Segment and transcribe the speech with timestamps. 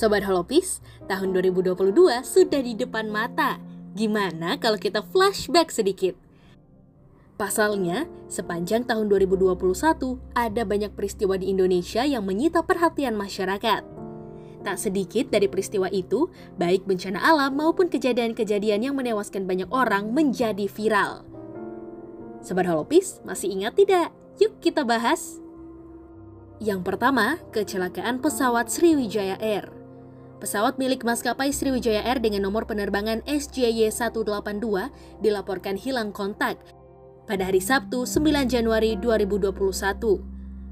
[0.00, 0.80] Sobat Holopis,
[1.12, 1.92] tahun 2022
[2.24, 3.60] sudah di depan mata.
[3.92, 6.16] Gimana kalau kita flashback sedikit?
[7.36, 9.60] Pasalnya, sepanjang tahun 2021
[10.32, 13.84] ada banyak peristiwa di Indonesia yang menyita perhatian masyarakat.
[14.64, 20.64] Tak sedikit dari peristiwa itu, baik bencana alam maupun kejadian-kejadian yang menewaskan banyak orang menjadi
[20.64, 21.28] viral.
[22.40, 24.16] Sobat Holopis, masih ingat tidak?
[24.40, 25.44] Yuk kita bahas.
[26.56, 29.79] Yang pertama, kecelakaan pesawat Sriwijaya Air.
[30.40, 34.88] Pesawat milik maskapai Sriwijaya Air dengan nomor penerbangan SJY182
[35.20, 36.56] dilaporkan hilang kontak
[37.28, 39.60] pada hari Sabtu 9 Januari 2021.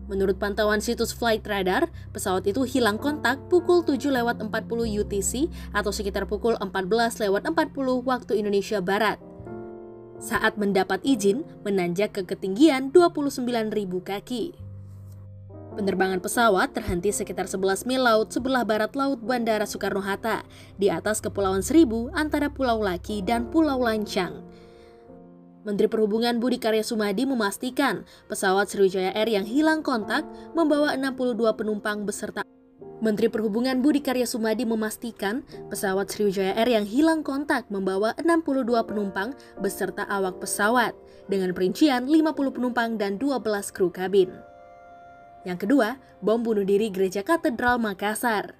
[0.09, 5.93] Menurut pantauan situs Flight Radar, pesawat itu hilang kontak pukul 7 lewat 40 UTC atau
[5.93, 9.21] sekitar pukul 14 lewat 40 waktu Indonesia Barat.
[10.17, 13.69] Saat mendapat izin, menanjak ke ketinggian 29.000
[14.01, 14.68] kaki.
[15.79, 20.43] Penerbangan pesawat terhenti sekitar 11 mil laut sebelah barat laut Bandara Soekarno-Hatta
[20.75, 24.43] di atas Kepulauan Seribu antara Pulau Laki dan Pulau Lancang.
[25.63, 30.27] Menteri Perhubungan Budi Karya Sumadi memastikan pesawat Sriwijaya Air yang hilang kontak
[30.59, 32.43] membawa 62 penumpang beserta
[32.99, 39.31] Menteri Perhubungan Budi Karya Sumadi memastikan pesawat Sriwijaya Air yang hilang kontak membawa 62 penumpang
[39.63, 40.99] beserta awak pesawat
[41.31, 44.48] dengan perincian 50 penumpang dan 12 kru kabin.
[45.49, 48.53] Yang kedua, bom bunuh diri Gereja Katedral Makassar.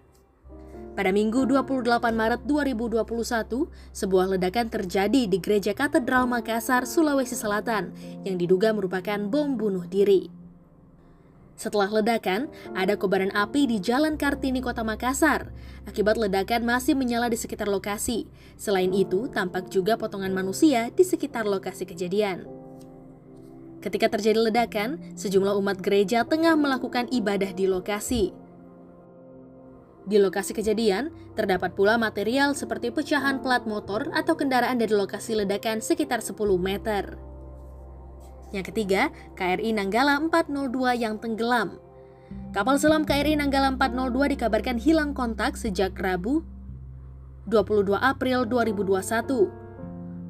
[0.97, 1.85] Pada Minggu 28
[2.17, 7.93] Maret 2021, sebuah ledakan terjadi di Gereja Katedral Makassar, Sulawesi Selatan
[8.25, 10.33] yang diduga merupakan bom bunuh diri.
[11.61, 15.53] Setelah ledakan, ada kobaran api di Jalan Kartini Kota Makassar.
[15.85, 18.25] Akibat ledakan masih menyala di sekitar lokasi.
[18.57, 22.58] Selain itu, tampak juga potongan manusia di sekitar lokasi kejadian.
[23.79, 28.35] Ketika terjadi ledakan, sejumlah umat gereja tengah melakukan ibadah di lokasi.
[30.09, 35.85] Di lokasi kejadian, terdapat pula material seperti pecahan plat motor atau kendaraan dari lokasi ledakan
[35.85, 37.15] sekitar 10 meter.
[38.51, 41.77] Yang ketiga, KRI Nanggala 402 yang tenggelam.
[42.57, 46.41] Kapal selam KRI Nanggala 402 dikabarkan hilang kontak sejak Rabu
[47.47, 49.68] 22 April 2021.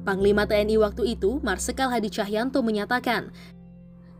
[0.07, 3.35] Panglima TNI waktu itu, Marsikal Hadi Cahyanto menyatakan,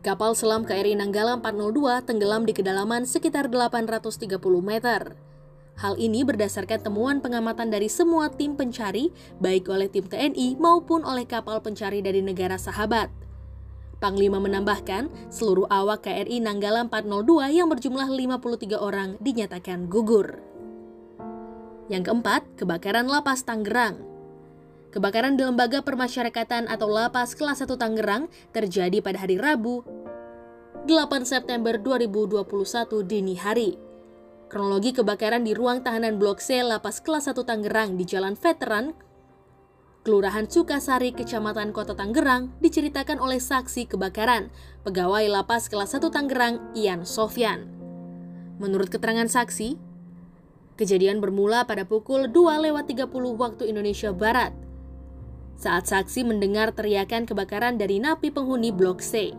[0.04, 5.16] kapal selam KRI Nanggala 402 tenggelam di kedalaman sekitar 830 meter.
[5.80, 9.08] Hal ini berdasarkan temuan pengamatan dari semua tim pencari,
[9.40, 13.08] baik oleh tim TNI maupun oleh kapal pencari dari negara sahabat.
[13.96, 20.44] Panglima menambahkan, seluruh awak KRI Nanggala 402 yang berjumlah 53 orang dinyatakan gugur.
[21.88, 24.09] Yang keempat, kebakaran lapas Tangerang.
[24.90, 29.86] Kebakaran di Lembaga Permasyarakatan atau Lapas Kelas 1 Tangerang terjadi pada hari Rabu
[30.82, 32.42] 8 September 2021
[33.06, 33.78] dini hari.
[34.50, 38.90] Kronologi kebakaran di ruang tahanan Blok C Lapas Kelas 1 Tangerang di Jalan Veteran,
[40.02, 44.50] Kelurahan Sukasari, Kecamatan Kota Tangerang, diceritakan oleh saksi kebakaran,
[44.82, 47.62] pegawai Lapas Kelas 1 Tangerang, Ian Sofyan.
[48.58, 49.78] Menurut keterangan saksi,
[50.74, 53.06] kejadian bermula pada pukul 2 lewat 30
[53.38, 54.50] waktu Indonesia Barat
[55.60, 59.36] saat saksi mendengar teriakan kebakaran dari napi penghuni Blok C.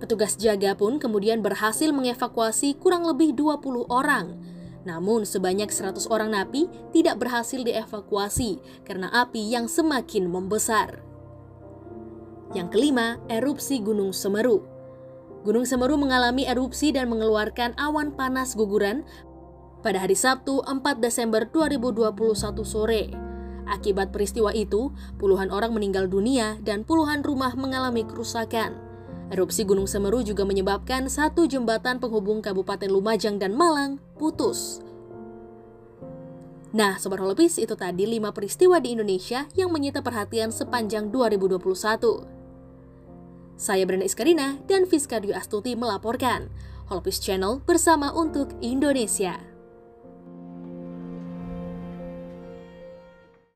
[0.00, 4.40] Petugas jaga pun kemudian berhasil mengevakuasi kurang lebih 20 orang.
[4.88, 8.58] Namun sebanyak 100 orang napi tidak berhasil dievakuasi
[8.88, 11.04] karena api yang semakin membesar.
[12.56, 14.64] Yang kelima, erupsi Gunung Semeru.
[15.44, 19.04] Gunung Semeru mengalami erupsi dan mengeluarkan awan panas guguran
[19.84, 23.31] pada hari Sabtu 4 Desember 2021 sore.
[23.66, 28.74] Akibat peristiwa itu, puluhan orang meninggal dunia dan puluhan rumah mengalami kerusakan.
[29.32, 34.84] Erupsi Gunung Semeru juga menyebabkan satu jembatan penghubung Kabupaten Lumajang dan Malang putus.
[36.72, 42.24] Nah, Sobat Holopis, itu tadi 5 peristiwa di Indonesia yang menyita perhatian sepanjang 2021.
[43.60, 46.48] Saya Brenda Iskarina dan Fiska Dwi Astuti melaporkan.
[46.88, 49.51] Holopis Channel bersama untuk Indonesia.